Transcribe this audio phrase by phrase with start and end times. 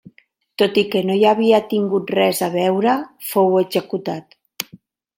[0.61, 2.99] Tot i que no hi havia tingut res a veure,
[3.31, 4.39] fou executat.